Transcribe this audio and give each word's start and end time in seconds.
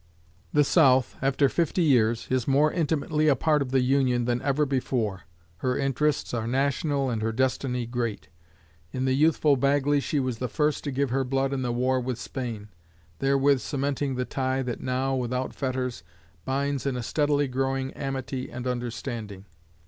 The 0.51 0.63
South, 0.63 1.15
after 1.21 1.47
fifty 1.47 1.83
years, 1.83 2.25
is 2.31 2.47
more 2.47 2.71
intimately 2.73 3.27
a 3.27 3.35
part 3.35 3.61
of 3.61 3.69
the 3.69 3.81
Union 3.81 4.25
than 4.25 4.41
ever 4.41 4.65
before. 4.65 5.25
Her 5.57 5.77
interests 5.77 6.33
are 6.33 6.47
national 6.47 7.11
and 7.11 7.21
her 7.21 7.31
destiny 7.31 7.85
great. 7.85 8.27
In 8.91 9.05
the 9.05 9.13
youthful 9.13 9.57
Bagley 9.57 9.99
she 9.99 10.19
was 10.19 10.39
the 10.39 10.47
first 10.47 10.83
to 10.85 10.91
give 10.91 11.11
her 11.11 11.23
blood 11.23 11.53
in 11.53 11.61
the 11.61 11.71
war 11.71 11.99
with 12.01 12.17
Spain, 12.17 12.69
therewith 13.19 13.59
cementing 13.61 14.15
the 14.15 14.25
tie 14.25 14.63
that 14.63 14.81
now, 14.81 15.13
without 15.15 15.53
fetters, 15.53 16.01
binds 16.45 16.87
in 16.87 16.97
a 16.97 17.03
steadily 17.03 17.47
growing 17.47 17.93
amity 17.93 18.49
and 18.49 18.65
understanding. 18.65 19.45